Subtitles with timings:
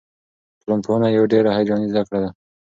[0.61, 2.29] ټولنپوهنه یوه ډېره هیجاني زده کړه ده.